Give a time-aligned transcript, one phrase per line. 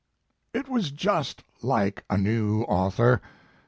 [0.51, 3.29] "It was just like a new author, s.